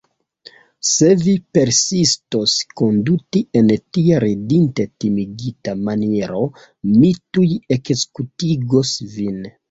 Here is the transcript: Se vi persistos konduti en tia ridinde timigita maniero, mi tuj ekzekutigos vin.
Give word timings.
Se 0.91 1.07
vi 1.23 1.33
persistos 1.57 2.53
konduti 2.79 3.41
en 3.61 3.69
tia 3.97 4.21
ridinde 4.23 4.85
timigita 5.05 5.75
maniero, 5.89 6.41
mi 7.03 7.11
tuj 7.39 7.47
ekzekutigos 7.77 8.95
vin. 9.19 9.39